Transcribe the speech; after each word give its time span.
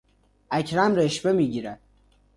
اکرم 0.51 0.95
رشوه 0.95 1.31
میگیرد. 1.31 1.81